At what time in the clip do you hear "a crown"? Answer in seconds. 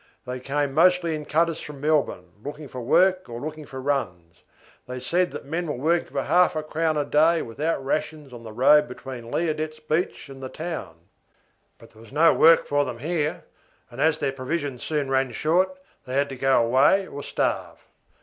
6.55-6.97